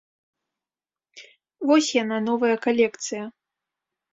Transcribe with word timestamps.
Вось 1.67 1.91
яна, 2.03 2.17
новая 2.31 2.57
калекцыя. 2.67 3.23